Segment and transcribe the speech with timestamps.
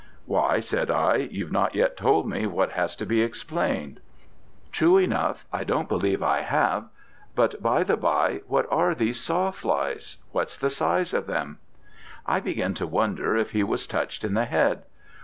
[0.25, 3.99] 'Why,' said I, 'you've not yet told me what has to be explained.'
[4.71, 6.85] 'True enough, I don't believe I have;
[7.35, 10.17] but by the by, what are these sawflies?
[10.31, 11.59] What's the size of them?'
[12.25, 14.85] I began to wonder if he was touched in the head.